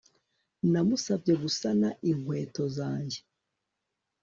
[0.71, 3.19] Namusabye gusana inkweto zanjye